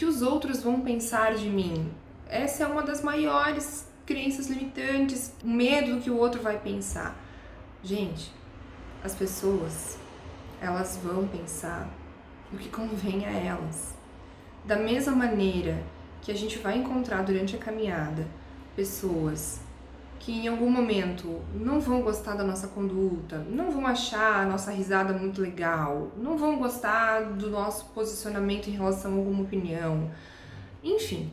que 0.00 0.06
os 0.06 0.22
outros 0.22 0.62
vão 0.62 0.80
pensar 0.80 1.34
de 1.34 1.50
mim? 1.50 1.92
Essa 2.26 2.64
é 2.64 2.66
uma 2.66 2.82
das 2.82 3.02
maiores 3.02 3.86
crenças 4.06 4.46
limitantes, 4.46 5.34
o 5.44 5.46
medo 5.46 5.96
do 5.96 6.00
que 6.00 6.08
o 6.08 6.16
outro 6.16 6.40
vai 6.40 6.58
pensar. 6.58 7.14
Gente, 7.84 8.32
as 9.04 9.14
pessoas, 9.14 9.98
elas 10.58 10.98
vão 11.04 11.28
pensar 11.28 11.86
o 12.50 12.56
que 12.56 12.70
convém 12.70 13.26
a 13.26 13.30
elas. 13.30 13.94
Da 14.64 14.76
mesma 14.76 15.14
maneira 15.14 15.82
que 16.22 16.32
a 16.32 16.34
gente 16.34 16.56
vai 16.56 16.78
encontrar 16.78 17.22
durante 17.22 17.54
a 17.54 17.58
caminhada 17.58 18.26
pessoas 18.74 19.60
que 20.20 20.32
em 20.32 20.48
algum 20.48 20.70
momento 20.70 21.40
não 21.54 21.80
vão 21.80 22.02
gostar 22.02 22.34
da 22.34 22.44
nossa 22.44 22.68
conduta, 22.68 23.38
não 23.48 23.70
vão 23.70 23.86
achar 23.86 24.42
a 24.42 24.46
nossa 24.46 24.70
risada 24.70 25.14
muito 25.14 25.40
legal, 25.40 26.12
não 26.16 26.36
vão 26.36 26.58
gostar 26.58 27.22
do 27.22 27.48
nosso 27.48 27.86
posicionamento 27.86 28.68
em 28.68 28.72
relação 28.72 29.14
a 29.14 29.16
alguma 29.16 29.42
opinião. 29.42 30.10
Enfim, 30.84 31.32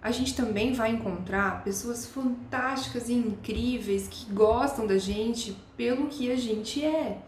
a 0.00 0.12
gente 0.12 0.36
também 0.36 0.72
vai 0.72 0.92
encontrar 0.92 1.64
pessoas 1.64 2.06
fantásticas 2.06 3.08
e 3.08 3.14
incríveis 3.14 4.06
que 4.08 4.32
gostam 4.32 4.86
da 4.86 4.98
gente 4.98 5.56
pelo 5.76 6.06
que 6.06 6.30
a 6.30 6.36
gente 6.36 6.84
é, 6.84 7.18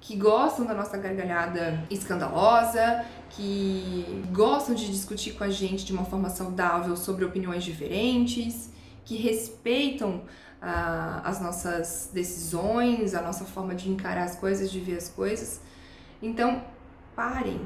que 0.00 0.14
gostam 0.14 0.64
da 0.64 0.72
nossa 0.72 0.96
gargalhada 0.96 1.84
escandalosa, 1.90 3.04
que 3.30 4.22
gostam 4.32 4.76
de 4.76 4.86
discutir 4.86 5.32
com 5.32 5.42
a 5.42 5.50
gente 5.50 5.84
de 5.84 5.92
uma 5.92 6.04
forma 6.04 6.30
saudável 6.30 6.96
sobre 6.96 7.24
opiniões 7.24 7.64
diferentes, 7.64 8.70
que 9.04 9.16
respeitam 9.16 10.22
ah, 10.60 11.22
as 11.24 11.40
nossas 11.40 12.10
decisões, 12.12 13.14
a 13.14 13.22
nossa 13.22 13.44
forma 13.44 13.74
de 13.74 13.90
encarar 13.90 14.24
as 14.24 14.36
coisas, 14.36 14.70
de 14.70 14.80
ver 14.80 14.96
as 14.96 15.08
coisas. 15.08 15.60
Então, 16.22 16.62
parem, 17.16 17.60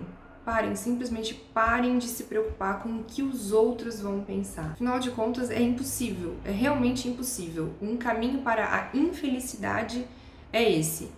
parem, 0.45 0.77
simplesmente 0.77 1.35
parem 1.35 1.99
de 1.99 2.07
se 2.07 2.25
preocupar 2.25 2.83
com 2.83 3.01
o 3.01 3.05
que 3.05 3.23
os 3.23 3.53
outros 3.53 4.01
vão 4.01 4.21
pensar. 4.21 4.73
Afinal 4.73 4.99
de 4.99 5.11
contas, 5.11 5.51
é 5.51 5.61
impossível, 5.61 6.37
é 6.45 6.51
realmente 6.51 7.09
impossível. 7.09 7.75
Um 7.81 7.97
caminho 7.97 8.43
para 8.43 8.67
a 8.67 8.97
infelicidade 8.97 10.07
é 10.53 10.63
esse: 10.71 11.11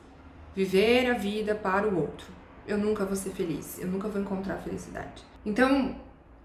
viver 0.54 1.10
a 1.10 1.14
vida 1.14 1.54
para 1.54 1.88
o 1.88 1.98
outro. 2.00 2.26
Eu 2.66 2.78
nunca 2.78 3.04
vou 3.04 3.14
ser 3.14 3.30
feliz, 3.30 3.78
eu 3.78 3.86
nunca 3.86 4.08
vou 4.08 4.20
encontrar 4.20 4.56
felicidade. 4.56 5.22
Então, 5.44 5.94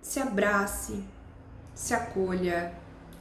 se 0.01 0.19
abrace, 0.19 1.03
se 1.73 1.93
acolha, 1.93 2.73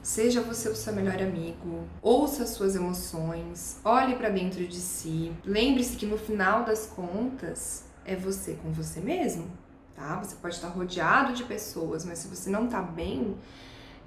Seja 0.02 0.40
você 0.40 0.68
o 0.68 0.74
seu 0.74 0.94
melhor 0.94 1.20
amigo, 1.20 1.86
ouça 2.00 2.44
as 2.44 2.50
suas 2.50 2.74
emoções, 2.74 3.78
olhe 3.84 4.16
para 4.16 4.30
dentro 4.30 4.66
de 4.66 4.76
si. 4.76 5.30
Lembre-se 5.44 5.96
que 5.96 6.06
no 6.06 6.16
final 6.16 6.64
das 6.64 6.86
contas 6.86 7.84
é 8.04 8.16
você 8.16 8.54
com 8.54 8.72
você 8.72 8.98
mesmo, 8.98 9.50
tá? 9.94 10.18
Você 10.18 10.36
pode 10.36 10.54
estar 10.54 10.68
rodeado 10.68 11.34
de 11.34 11.44
pessoas, 11.44 12.06
mas 12.06 12.18
se 12.18 12.28
você 12.28 12.48
não 12.48 12.66
tá 12.66 12.80
bem, 12.80 13.36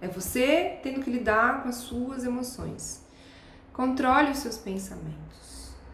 é 0.01 0.07
você 0.07 0.79
tendo 0.81 0.99
que 0.99 1.11
lidar 1.11 1.61
com 1.61 1.69
as 1.69 1.75
suas 1.75 2.23
emoções. 2.23 3.03
Controle 3.71 4.31
os 4.31 4.39
seus 4.39 4.57
pensamentos 4.57 5.53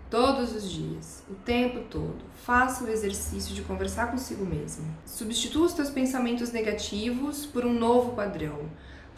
todos 0.09 0.55
os 0.55 0.69
dias, 0.69 1.23
o 1.29 1.35
tempo 1.35 1.81
todo. 1.89 2.17
Faça 2.33 2.83
o 2.83 2.89
exercício 2.89 3.53
de 3.53 3.61
conversar 3.61 4.09
consigo 4.09 4.45
mesmo. 4.45 4.85
Substitua 5.05 5.67
os 5.67 5.73
seus 5.73 5.89
pensamentos 5.89 6.51
negativos 6.51 7.45
por 7.45 7.65
um 7.65 7.73
novo 7.73 8.13
padrão. 8.13 8.69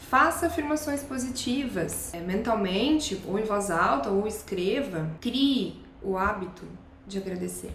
Faça 0.10 0.48
afirmações 0.48 1.02
positivas 1.04 2.14
é, 2.14 2.20
mentalmente, 2.20 3.22
ou 3.26 3.40
em 3.40 3.44
voz 3.44 3.72
alta, 3.72 4.10
ou 4.10 4.28
escreva. 4.28 5.10
Crie 5.22 5.82
o 6.02 6.18
hábito 6.18 6.64
de 7.08 7.18
agradecer. 7.18 7.72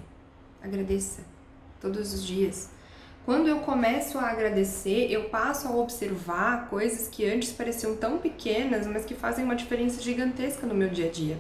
Agradeça 0.63 1.23
todos 1.81 2.13
os 2.13 2.25
dias. 2.25 2.69
Quando 3.25 3.49
eu 3.49 3.61
começo 3.61 4.19
a 4.19 4.31
agradecer, 4.31 5.11
eu 5.11 5.31
passo 5.31 5.67
a 5.67 5.75
observar 5.75 6.69
coisas 6.69 7.09
que 7.09 7.29
antes 7.29 7.53
pareciam 7.53 7.97
tão 7.97 8.19
pequenas, 8.19 8.87
mas 8.87 9.05
que 9.05 9.15
fazem 9.15 9.45
uma 9.45 9.57
diferença 9.57 10.01
gigantesca 10.01 10.67
no 10.67 10.75
meu 10.75 10.89
dia 10.89 11.09
a 11.09 11.11
dia. 11.11 11.39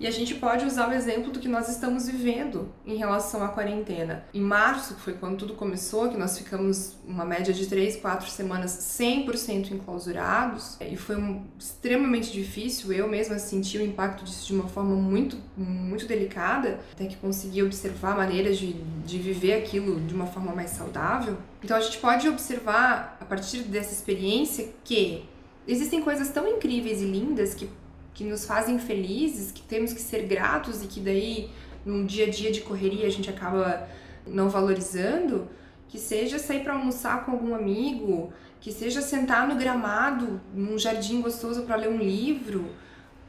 E 0.00 0.06
a 0.06 0.10
gente 0.10 0.36
pode 0.36 0.64
usar 0.64 0.88
o 0.88 0.92
exemplo 0.92 1.32
do 1.32 1.40
que 1.40 1.48
nós 1.48 1.68
estamos 1.68 2.08
vivendo 2.08 2.72
em 2.86 2.96
relação 2.96 3.42
à 3.42 3.48
quarentena. 3.48 4.24
Em 4.32 4.40
março, 4.40 4.94
que 4.94 5.00
foi 5.00 5.14
quando 5.14 5.38
tudo 5.38 5.54
começou, 5.54 6.08
que 6.08 6.16
nós 6.16 6.38
ficamos 6.38 6.96
uma 7.06 7.24
média 7.24 7.52
de 7.52 7.66
3, 7.66 7.96
4 7.96 8.28
semanas 8.28 8.70
100% 8.70 9.72
enclausurados, 9.72 10.76
e 10.80 10.96
foi 10.96 11.16
um, 11.16 11.44
extremamente 11.58 12.32
difícil. 12.32 12.92
Eu 12.92 13.08
mesma 13.08 13.38
senti 13.38 13.76
o 13.76 13.82
impacto 13.82 14.24
disso 14.24 14.46
de 14.46 14.54
uma 14.54 14.68
forma 14.68 14.94
muito, 14.94 15.36
muito 15.56 16.06
delicada, 16.06 16.78
até 16.92 17.06
que 17.06 17.16
consegui 17.16 17.62
observar 17.62 18.16
maneiras 18.16 18.56
de, 18.56 18.74
de 19.04 19.18
viver 19.18 19.54
aquilo 19.54 20.00
de 20.00 20.14
uma 20.14 20.26
forma 20.26 20.54
mais 20.54 20.70
saudável. 20.70 21.36
Então 21.62 21.76
a 21.76 21.80
gente 21.80 21.98
pode 21.98 22.28
observar, 22.28 23.16
a 23.20 23.24
partir 23.24 23.62
dessa 23.62 23.92
experiência, 23.92 24.68
que 24.84 25.24
existem 25.66 26.00
coisas 26.00 26.30
tão 26.30 26.46
incríveis 26.46 27.02
e 27.02 27.04
lindas 27.04 27.52
que 27.52 27.68
que 28.18 28.24
nos 28.24 28.44
fazem 28.44 28.80
felizes, 28.80 29.52
que 29.52 29.62
temos 29.62 29.92
que 29.92 30.00
ser 30.00 30.26
gratos 30.26 30.82
e 30.82 30.88
que 30.88 30.98
daí 30.98 31.48
num 31.86 32.04
dia 32.04 32.26
a 32.26 32.28
dia 32.28 32.50
de 32.50 32.62
correria 32.62 33.06
a 33.06 33.10
gente 33.10 33.30
acaba 33.30 33.88
não 34.26 34.50
valorizando, 34.50 35.48
que 35.86 36.00
seja 36.00 36.36
sair 36.36 36.64
para 36.64 36.72
almoçar 36.72 37.24
com 37.24 37.30
algum 37.30 37.54
amigo, 37.54 38.32
que 38.60 38.72
seja 38.72 39.00
sentar 39.00 39.46
no 39.46 39.54
gramado, 39.54 40.40
num 40.52 40.76
jardim 40.76 41.20
gostoso 41.20 41.62
para 41.62 41.76
ler 41.76 41.90
um 41.90 41.98
livro, 41.98 42.68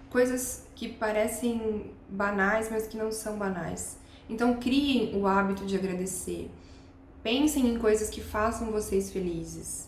coisas 0.10 0.66
que 0.74 0.90
parecem 0.90 1.92
banais, 2.10 2.68
mas 2.72 2.88
que 2.88 2.98
não 2.98 3.12
são 3.12 3.38
banais. 3.38 4.00
Então 4.28 4.56
criem 4.56 5.16
o 5.16 5.28
hábito 5.28 5.68
de 5.68 5.76
agradecer. 5.76 6.50
Pensem 7.22 7.68
em 7.68 7.78
coisas 7.78 8.10
que 8.10 8.22
façam 8.22 8.72
vocês 8.72 9.12
felizes. 9.12 9.88